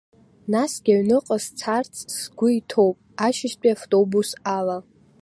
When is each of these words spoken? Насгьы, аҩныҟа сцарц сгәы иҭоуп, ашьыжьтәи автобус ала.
Насгьы, 0.51 0.93
аҩныҟа 0.95 1.37
сцарц 1.45 1.93
сгәы 2.17 2.47
иҭоуп, 2.57 2.97
ашьыжьтәи 3.25 3.73
автобус 3.75 4.29
ала. 4.57 4.77